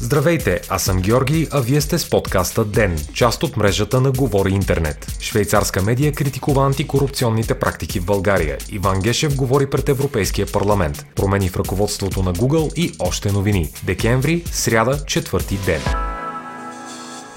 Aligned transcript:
Здравейте, 0.00 0.60
аз 0.68 0.82
съм 0.82 1.00
Георги, 1.00 1.48
а 1.50 1.60
вие 1.60 1.80
сте 1.80 1.98
с 1.98 2.10
подкаста 2.10 2.64
ДЕН, 2.64 2.98
част 3.14 3.42
от 3.42 3.56
мрежата 3.56 4.00
на 4.00 4.12
Говори 4.12 4.50
Интернет. 4.50 5.16
Швейцарска 5.20 5.82
медия 5.82 6.12
критикува 6.12 6.66
антикорупционните 6.66 7.58
практики 7.58 8.00
в 8.00 8.04
България. 8.04 8.58
Иван 8.70 9.00
Гешев 9.00 9.36
говори 9.36 9.70
пред 9.70 9.88
Европейския 9.88 10.46
парламент. 10.46 11.06
Промени 11.14 11.48
в 11.48 11.56
ръководството 11.56 12.22
на 12.22 12.34
Google 12.34 12.74
и 12.74 12.92
още 12.98 13.32
новини. 13.32 13.70
Декември, 13.84 14.42
сряда, 14.46 15.04
четвърти 15.06 15.58
ден. 15.66 16.11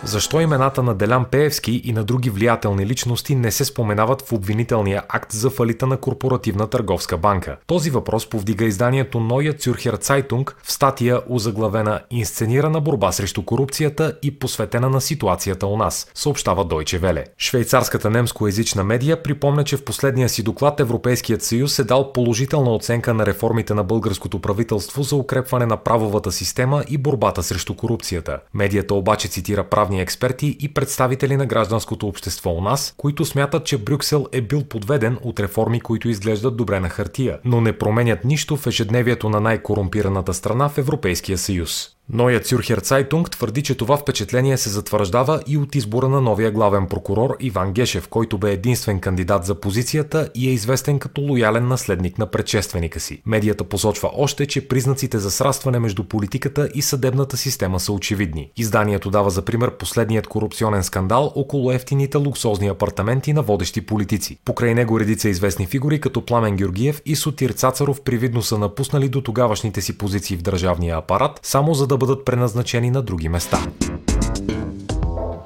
Защо 0.08 0.42
имената 0.42 0.84
на 0.84 0.96
Делян 0.96 1.26
Пеевски 1.26 1.82
и 1.84 1.94
на 1.94 2.04
други 2.04 2.30
влиятелни 2.30 2.86
личности 2.86 3.36
не 3.36 3.52
се 3.52 3.66
споменават 3.66 4.22
в 4.22 4.32
обвинителния 4.32 5.04
акт 5.10 5.32
за 5.32 5.50
фалита 5.50 5.88
на 5.88 5.98
Корпоративна 5.98 6.68
търговска 6.68 7.18
банка? 7.18 7.58
Този 7.68 7.90
въпрос 7.90 8.30
повдига 8.30 8.66
изданието 8.66 9.18
Neue 9.18 9.56
Zürcher 9.58 10.04
Zeitung 10.04 10.54
в 10.64 10.72
статия 10.72 11.22
озаглавена 11.30 12.02
Инсценирана 12.12 12.82
борба 12.82 13.12
срещу 13.12 13.46
корупцията 13.46 14.18
и 14.24 14.40
посветена 14.40 14.90
на 14.90 15.02
ситуацията 15.02 15.68
у 15.68 15.78
нас, 15.78 16.08
съобщава 16.14 16.66
Deutsche 16.66 17.00
Welle. 17.00 17.24
Швейцарската 17.38 18.10
немскоязична 18.10 18.84
медия 18.84 19.24
припомня, 19.24 19.64
че 19.64 19.78
в 19.78 19.86
последния 19.86 20.30
си 20.30 20.44
доклад 20.44 20.80
Европейският 20.80 21.44
съюз 21.44 21.80
е 21.80 21.84
дал 21.84 22.14
положителна 22.14 22.76
оценка 22.76 23.14
на 23.14 23.26
реформите 23.26 23.74
на 23.74 23.84
българското 23.84 24.42
правителство 24.42 25.04
за 25.04 25.16
укрепване 25.16 25.66
на 25.66 25.78
правовата 25.78 26.32
система 26.32 26.84
и 26.90 26.98
борбата 26.98 27.44
срещу 27.44 27.76
корупцията. 27.76 28.40
Медията 28.54 28.94
обаче 28.94 29.28
цитира 29.28 29.64
правни 29.64 29.95
правни 29.96 30.02
експерти 30.02 30.58
и 30.60 30.74
представители 30.74 31.38
на 31.38 31.46
гражданското 31.46 32.08
общество 32.08 32.52
у 32.52 32.62
нас, 32.62 32.94
които 32.98 33.26
смятат, 33.26 33.66
че 33.66 33.78
Брюксел 33.78 34.28
е 34.32 34.42
бил 34.42 34.64
подведен 34.64 35.18
от 35.24 35.40
реформи, 35.40 35.82
които 35.82 36.10
изглеждат 36.10 36.58
добре 36.58 36.80
на 36.80 36.90
хартия, 36.90 37.40
но 37.46 37.62
не 37.62 37.78
променят 37.78 38.26
нищо 38.26 38.58
в 38.58 38.68
ежедневието 38.68 39.30
на 39.30 39.40
най-корумпираната 39.40 40.34
страна 40.34 40.70
в 40.70 40.78
Европейския 40.78 41.38
съюз. 41.38 41.96
Ноя 42.10 42.40
Цюрхер 42.40 42.78
Цайтунг 42.78 43.32
твърди, 43.32 43.62
че 43.64 43.76
това 43.76 43.98
впечатление 43.98 44.58
се 44.58 44.70
затвърждава 44.70 45.42
и 45.48 45.58
от 45.58 45.76
избора 45.76 46.10
на 46.10 46.22
новия 46.22 46.52
главен 46.52 46.88
прокурор 46.88 47.38
Иван 47.40 47.74
Гешев, 47.74 48.08
който 48.08 48.38
бе 48.38 48.52
единствен 48.52 49.00
кандидат 49.00 49.46
за 49.46 49.56
позицията 49.56 50.30
и 50.36 50.50
е 50.50 50.52
известен 50.52 51.00
като 51.00 51.22
лоялен 51.22 51.68
наследник 51.68 52.18
на 52.18 52.26
предшественика 52.26 53.00
си. 53.00 53.22
Медията 53.26 53.64
посочва 53.64 54.10
още, 54.14 54.46
че 54.46 54.68
признаците 54.68 55.20
за 55.20 55.32
срастване 55.32 55.80
между 55.80 56.04
политиката 56.04 56.70
и 56.76 56.82
съдебната 56.82 57.38
система 57.38 57.80
са 57.80 57.92
очевидни. 57.92 58.52
Изданието 58.58 59.10
дава 59.10 59.30
за 59.30 59.42
пример 59.42 59.72
последният 59.72 60.28
корупционен 60.28 60.84
скандал 60.84 61.32
около 61.36 61.72
ефтините 61.72 62.18
луксозни 62.18 62.68
апартаменти 62.68 63.34
на 63.34 63.42
водещи 63.42 63.82
политици. 63.82 64.38
Покрай 64.46 64.74
него 64.74 65.00
редица 65.00 65.30
известни 65.30 65.66
фигури 65.66 66.02
като 66.02 66.26
Пламен 66.26 66.56
Георгиев 66.56 67.02
и 67.06 67.16
Сотир 67.16 67.50
Цацаров 67.50 68.02
привидно 68.02 68.42
са 68.42 68.58
напуснали 68.58 69.10
до 69.10 69.22
тогавашните 69.22 69.82
си 69.82 69.98
позиции 69.98 70.38
в 70.38 70.42
държавния 70.42 70.98
апарат, 70.98 71.40
само 71.44 71.74
за 71.74 71.88
да 71.88 71.95
да 71.96 72.00
бъдат 72.00 72.26
преназначени 72.26 72.92
на 72.92 73.02
други 73.02 73.30
места. 73.30 73.60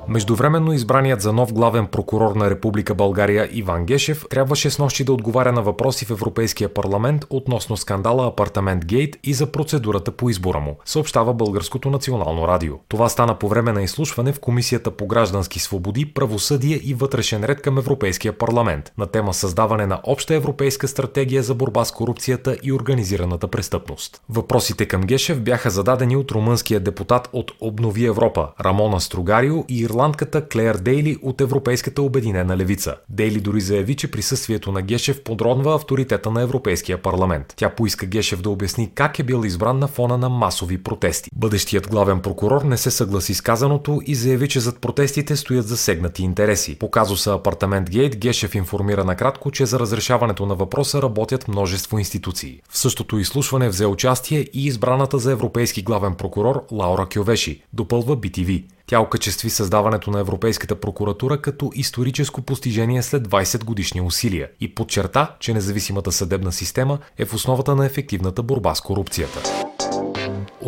Междувременно 0.09 0.73
избраният 0.73 1.21
за 1.21 1.33
нов 1.33 1.53
главен 1.53 1.87
прокурор 1.87 2.35
на 2.35 2.49
Република 2.49 2.95
България 2.95 3.49
Иван 3.51 3.85
Гешев 3.85 4.25
трябваше 4.29 4.69
с 4.69 4.79
нощи 4.79 5.03
да 5.03 5.13
отговаря 5.13 5.51
на 5.51 5.61
въпроси 5.61 6.05
в 6.05 6.11
Европейския 6.11 6.73
парламент 6.73 7.25
относно 7.29 7.77
скандала 7.77 8.27
Апартамент 8.27 8.85
Гейт 8.85 9.17
и 9.23 9.33
за 9.33 9.51
процедурата 9.51 10.11
по 10.11 10.29
избора 10.29 10.59
му, 10.59 10.77
съобщава 10.85 11.33
Българското 11.33 11.89
национално 11.89 12.47
радио. 12.47 12.73
Това 12.87 13.09
стана 13.09 13.39
по 13.39 13.47
време 13.47 13.71
на 13.71 13.81
изслушване 13.83 14.33
в 14.33 14.39
Комисията 14.39 14.91
по 14.91 15.07
граждански 15.07 15.59
свободи, 15.59 16.13
правосъдие 16.13 16.79
и 16.83 16.93
вътрешен 16.93 17.43
ред 17.43 17.61
към 17.61 17.77
Европейския 17.77 18.37
парламент 18.37 18.91
на 18.97 19.07
тема 19.07 19.33
създаване 19.33 19.85
на 19.85 19.99
обща 20.03 20.35
европейска 20.35 20.87
стратегия 20.87 21.43
за 21.43 21.55
борба 21.55 21.85
с 21.85 21.91
корупцията 21.91 22.57
и 22.63 22.73
организираната 22.73 23.47
престъпност. 23.47 24.21
Въпросите 24.29 24.85
към 24.85 25.01
Гешев 25.01 25.41
бяха 25.41 25.69
зададени 25.69 26.15
от 26.15 26.31
румънския 26.31 26.79
депутат 26.79 27.29
от 27.33 27.51
Обнови 27.61 28.05
Европа 28.05 28.47
Рамона 28.65 29.01
Стругарио 29.01 29.65
и 29.69 29.79
ирландския 29.79 29.98
ирландката 29.99 30.47
Клеер 30.47 30.75
Дейли 30.75 31.17
от 31.21 31.41
Европейската 31.41 32.01
обединена 32.01 32.57
левица. 32.57 32.95
Дейли 33.09 33.39
дори 33.39 33.61
заяви, 33.61 33.95
че 33.95 34.11
присъствието 34.11 34.71
на 34.71 34.81
Гешев 34.81 35.23
подронва 35.23 35.75
авторитета 35.75 36.31
на 36.31 36.41
Европейския 36.41 36.97
парламент. 36.97 37.53
Тя 37.55 37.69
поиска 37.69 38.05
Гешев 38.05 38.41
да 38.41 38.49
обясни 38.49 38.91
как 38.95 39.19
е 39.19 39.23
бил 39.23 39.43
избран 39.45 39.79
на 39.79 39.87
фона 39.87 40.17
на 40.17 40.29
масови 40.29 40.83
протести. 40.83 41.29
Бъдещият 41.35 41.89
главен 41.89 42.19
прокурор 42.21 42.61
не 42.61 42.77
се 42.77 42.91
съгласи 42.91 43.33
с 43.33 43.41
казаното 43.41 44.01
и 44.05 44.15
заяви, 44.15 44.49
че 44.49 44.59
зад 44.59 44.81
протестите 44.81 45.35
стоят 45.35 45.67
засегнати 45.67 46.23
интереси. 46.23 46.79
По 46.79 46.91
казуса 46.91 47.33
Апартамент 47.33 47.89
Гейт 47.89 48.17
Гешев 48.17 48.55
информира 48.55 49.05
накратко, 49.05 49.51
че 49.51 49.65
за 49.65 49.79
разрешаването 49.79 50.45
на 50.45 50.55
въпроса 50.55 51.01
работят 51.01 51.47
множество 51.47 51.99
институции. 51.99 52.61
В 52.69 52.77
същото 52.77 53.19
изслушване 53.19 53.69
взе 53.69 53.85
участие 53.85 54.39
и 54.53 54.65
избраната 54.65 55.17
за 55.17 55.31
европейски 55.31 55.81
главен 55.81 56.15
прокурор 56.15 56.65
Лаура 56.71 57.07
Кьовеши, 57.13 57.63
допълва 57.73 58.17
BTV. 58.17 58.63
Тя 58.89 58.99
окачестви 58.99 59.49
създаването 59.49 60.11
на 60.11 60.19
Европейската 60.19 60.75
прокуратура 60.75 61.37
като 61.37 61.71
историческо 61.75 62.41
постижение 62.41 63.03
след 63.03 63.27
20 63.27 63.63
годишни 63.63 64.01
усилия 64.01 64.49
и 64.59 64.75
подчерта, 64.75 65.35
че 65.39 65.53
независимата 65.53 66.11
съдебна 66.11 66.51
система 66.51 66.99
е 67.17 67.25
в 67.25 67.33
основата 67.33 67.75
на 67.75 67.85
ефективната 67.85 68.43
борба 68.43 68.75
с 68.75 68.81
корупцията. 68.81 69.39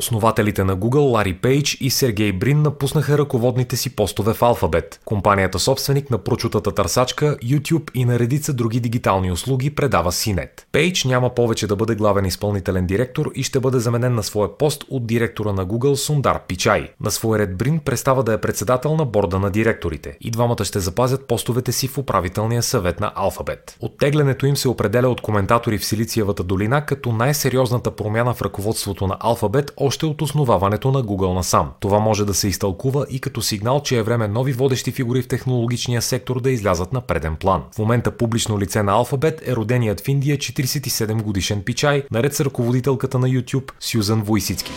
Основателите 0.01 0.63
на 0.63 0.78
Google 0.78 1.12
Лари 1.12 1.34
Пейдж 1.34 1.78
и 1.81 1.89
Сергей 1.89 2.31
Брин 2.31 2.62
напуснаха 2.62 3.17
ръководните 3.17 3.75
си 3.75 3.95
постове 3.95 4.34
в 4.34 4.39
Alphabet, 4.39 5.00
компанията 5.06 5.59
собственик 5.59 6.12
на 6.12 6.17
прочутата 6.17 6.72
търсачка, 6.72 7.38
YouTube 7.44 7.91
и 7.94 8.06
на 8.06 8.19
редица 8.19 8.53
други 8.53 8.79
дигитални 8.79 9.31
услуги 9.31 9.69
предава 9.69 10.11
CNET. 10.11 10.50
Пейдж 10.72 11.06
няма 11.06 11.29
повече 11.29 11.67
да 11.67 11.75
бъде 11.75 11.95
главен 11.95 12.25
изпълнителен 12.25 12.85
директор 12.85 13.31
и 13.35 13.44
ще 13.44 13.59
бъде 13.59 13.79
заменен 13.79 14.16
на 14.16 14.23
своя 14.23 14.57
пост 14.57 14.85
от 14.90 15.07
директора 15.07 15.53
на 15.53 15.66
Google 15.66 15.95
Сундар 15.95 16.41
Пичай. 16.47 16.90
На 17.01 17.11
свой 17.11 17.40
ред 17.40 17.57
Брин 17.57 17.79
престава 17.79 18.23
да 18.23 18.34
е 18.34 18.41
председател 18.41 18.95
на 18.95 19.06
борда 19.06 19.40
на 19.40 19.51
директорите 19.51 20.17
и 20.22 20.31
двамата 20.31 20.66
ще 20.66 20.79
запазят 20.79 21.28
постовете 21.28 21.72
си 21.72 21.88
в 21.88 21.97
управителния 21.97 22.63
съвет 22.63 23.00
на 23.00 23.13
Alphabet. 23.17 23.75
Оттеглянето 23.79 24.45
им 24.45 24.57
се 24.57 24.69
определя 24.69 25.09
от 25.09 25.22
коментатори 25.22 25.78
в 25.78 25.85
Силициевата 25.85 26.44
долина 26.44 26.85
като 26.85 27.11
най-сериозната 27.11 27.91
промяна 27.91 28.34
в 28.34 28.41
ръководството 28.41 29.07
на 29.07 29.17
Alphabet 29.17 29.72
още 29.91 30.06
от 30.06 30.22
основаването 30.22 30.91
на 30.91 31.03
Google 31.03 31.34
насам. 31.34 31.72
Това 31.79 32.00
може 32.00 32.25
да 32.25 32.34
се 32.34 32.47
изтълкува 32.47 33.06
и 33.09 33.19
като 33.19 33.41
сигнал, 33.41 33.81
че 33.81 33.97
е 33.97 34.03
време 34.03 34.28
нови 34.28 34.53
водещи 34.53 34.91
фигури 34.91 35.22
в 35.22 35.28
технологичния 35.28 36.02
сектор 36.02 36.41
да 36.41 36.52
излязат 36.52 36.94
на 36.94 37.02
преден 37.02 37.35
план. 37.35 37.63
В 37.75 37.78
момента 37.78 38.12
публично 38.12 38.59
лице 38.59 38.84
на 38.84 38.91
Alphabet 38.91 39.50
е 39.50 39.56
роденият 39.56 40.02
в 40.02 40.07
Индия 40.07 40.38
47 40.38 41.22
годишен 41.22 41.62
пичай, 41.62 42.03
наред 42.12 42.35
с 42.35 42.41
ръководителката 42.41 43.19
на 43.19 43.28
YouTube 43.28 43.72
Сюзан 43.79 44.22
Войсицки. 44.22 44.72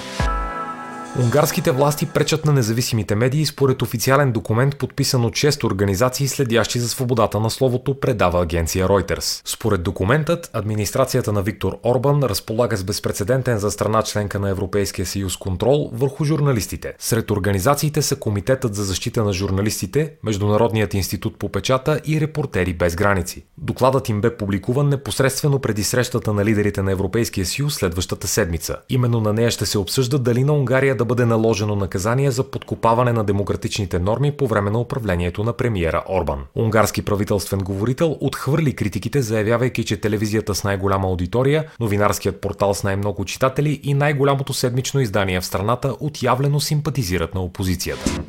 Унгарските 1.22 1.70
власти 1.70 2.06
пречат 2.06 2.44
на 2.44 2.52
независимите 2.52 3.14
медии 3.14 3.46
според 3.46 3.82
официален 3.82 4.32
документ, 4.32 4.78
подписан 4.78 5.24
от 5.24 5.32
6 5.32 5.64
организации, 5.64 6.28
следящи 6.28 6.78
за 6.78 6.88
свободата 6.88 7.40
на 7.40 7.50
словото, 7.50 8.00
предава 8.00 8.42
агенция 8.42 8.88
Reuters. 8.88 9.42
Според 9.44 9.82
документът, 9.82 10.50
администрацията 10.52 11.32
на 11.32 11.42
Виктор 11.42 11.78
Орбан 11.84 12.22
разполага 12.22 12.76
с 12.76 12.84
безпредседентен 12.84 13.58
за 13.58 13.70
страна 13.70 14.02
членка 14.02 14.38
на 14.38 14.48
Европейския 14.50 15.06
съюз 15.06 15.36
контрол 15.36 15.90
върху 15.92 16.24
журналистите. 16.24 16.94
Сред 16.98 17.30
организациите 17.30 18.02
са 18.02 18.16
Комитетът 18.16 18.74
за 18.74 18.84
защита 18.84 19.24
на 19.24 19.32
журналистите, 19.32 20.12
Международният 20.22 20.94
институт 20.94 21.38
по 21.38 21.48
печата 21.48 22.00
и 22.06 22.20
Репортери 22.20 22.74
без 22.74 22.96
граници. 22.96 23.44
Докладът 23.58 24.08
им 24.08 24.20
бе 24.20 24.36
публикуван 24.36 24.88
непосредствено 24.88 25.58
преди 25.58 25.84
срещата 25.84 26.32
на 26.32 26.44
лидерите 26.44 26.82
на 26.82 26.92
Европейския 26.92 27.46
съюз 27.46 27.74
следващата 27.74 28.28
седмица. 28.28 28.76
Именно 28.88 29.20
на 29.20 29.32
нея 29.32 29.50
ще 29.50 29.66
се 29.66 29.78
обсъжда 29.78 30.18
дали 30.18 30.44
на 30.44 30.52
Унгария 30.52 30.96
да 30.96 31.03
да 31.04 31.08
бъде 31.08 31.24
наложено 31.24 31.76
наказание 31.76 32.30
за 32.30 32.50
подкопаване 32.50 33.12
на 33.12 33.24
демократичните 33.24 33.98
норми 33.98 34.32
по 34.32 34.46
време 34.46 34.70
на 34.70 34.80
управлението 34.80 35.44
на 35.44 35.52
премиера 35.52 36.04
Орбан. 36.08 36.38
Унгарски 36.54 37.02
правителствен 37.02 37.60
говорител 37.60 38.16
отхвърли 38.20 38.76
критиките, 38.76 39.22
заявявайки, 39.22 39.84
че 39.84 40.00
телевизията 40.00 40.54
с 40.54 40.64
най-голяма 40.64 41.08
аудитория, 41.08 41.64
новинарският 41.80 42.40
портал 42.40 42.74
с 42.74 42.82
най-много 42.82 43.24
читатели 43.24 43.80
и 43.82 43.94
най-голямото 43.94 44.54
седмично 44.54 45.00
издание 45.00 45.40
в 45.40 45.46
страната 45.46 45.96
отявлено 46.00 46.60
симпатизират 46.60 47.34
на 47.34 47.40
опозицията. 47.40 48.20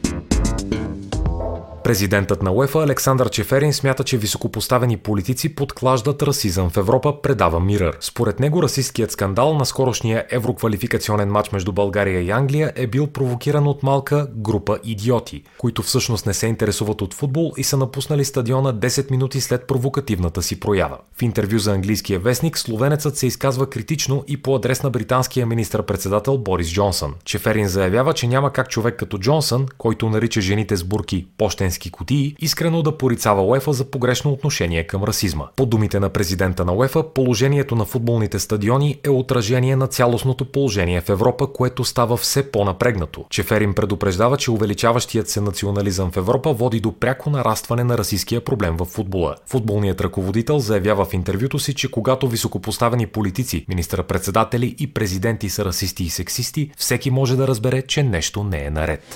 Президентът 1.85 2.43
на 2.43 2.51
УЕФА 2.51 2.79
Александър 2.79 3.29
Чеферин 3.29 3.73
смята, 3.73 4.03
че 4.03 4.17
високопоставени 4.17 4.97
политици 4.97 5.55
подклаждат 5.55 6.23
расизъм 6.23 6.69
в 6.69 6.77
Европа, 6.77 7.21
предава 7.21 7.59
Мирър. 7.59 7.97
Според 7.99 8.39
него 8.39 8.63
расистският 8.63 9.11
скандал 9.11 9.53
на 9.53 9.65
скорошния 9.65 10.25
евроквалификационен 10.29 11.29
матч 11.29 11.51
между 11.51 11.71
България 11.71 12.21
и 12.21 12.31
Англия 12.31 12.73
е 12.75 12.87
бил 12.87 13.07
провокиран 13.07 13.67
от 13.67 13.83
малка 13.83 14.27
група 14.35 14.79
идиоти, 14.83 15.43
които 15.57 15.81
всъщност 15.81 16.25
не 16.25 16.33
се 16.33 16.47
интересуват 16.47 17.01
от 17.01 17.13
футбол 17.13 17.51
и 17.57 17.63
са 17.63 17.77
напуснали 17.77 18.25
стадиона 18.25 18.73
10 18.73 19.11
минути 19.11 19.41
след 19.41 19.67
провокативната 19.67 20.41
си 20.41 20.59
проява. 20.59 20.97
В 21.17 21.21
интервю 21.21 21.57
за 21.57 21.73
английския 21.73 22.19
вестник 22.19 22.57
словенецът 22.57 23.17
се 23.17 23.27
изказва 23.27 23.69
критично 23.69 24.23
и 24.27 24.41
по 24.41 24.55
адрес 24.55 24.83
на 24.83 24.89
британския 24.89 25.45
министр-председател 25.45 26.37
Борис 26.37 26.73
Джонсън. 26.73 27.13
Чеферин 27.25 27.67
заявява, 27.67 28.13
че 28.13 28.27
няма 28.27 28.53
как 28.53 28.69
човек 28.69 28.95
като 28.99 29.17
Джонсън, 29.17 29.65
който 29.77 30.09
нарича 30.09 30.41
жените 30.41 30.75
с 30.75 30.83
бурки 30.83 31.27
почтенски 31.37 31.74
портселенски 31.75 31.91
кутии, 31.91 32.35
искрено 32.39 32.81
да 32.81 32.97
порицава 32.97 33.41
УЕФА 33.41 33.73
за 33.73 33.85
погрешно 33.85 34.31
отношение 34.31 34.83
към 34.83 35.03
расизма. 35.03 35.47
По 35.55 35.65
думите 35.65 35.99
на 35.99 36.09
президента 36.09 36.65
на 36.65 36.73
УЕФА, 36.73 37.03
положението 37.13 37.75
на 37.75 37.85
футболните 37.85 38.39
стадиони 38.39 38.99
е 39.03 39.09
отражение 39.09 39.75
на 39.75 39.87
цялостното 39.87 40.45
положение 40.45 41.01
в 41.01 41.09
Европа, 41.09 41.47
което 41.47 41.83
става 41.83 42.17
все 42.17 42.51
по-напрегнато. 42.51 43.25
Чеферин 43.29 43.73
предупреждава, 43.73 44.37
че 44.37 44.51
увеличаващият 44.51 45.29
се 45.29 45.41
национализъм 45.41 46.11
в 46.11 46.17
Европа 46.17 46.53
води 46.53 46.79
до 46.79 46.91
пряко 46.91 47.29
нарастване 47.29 47.83
на 47.83 47.97
расистския 47.97 48.41
проблем 48.41 48.77
в 48.77 48.85
футбола. 48.85 49.35
Футболният 49.47 50.01
ръководител 50.01 50.59
заявява 50.59 51.05
в 51.05 51.13
интервюто 51.13 51.59
си, 51.59 51.73
че 51.73 51.91
когато 51.91 52.27
високопоставени 52.27 53.07
политици, 53.07 53.65
министър-председатели 53.69 54.75
и 54.79 54.87
президенти 54.87 55.49
са 55.49 55.65
расисти 55.65 56.03
и 56.03 56.09
сексисти, 56.09 56.71
всеки 56.77 57.11
може 57.11 57.35
да 57.35 57.47
разбере, 57.47 57.81
че 57.81 58.03
нещо 58.03 58.43
не 58.43 58.65
е 58.65 58.69
наред. 58.69 59.15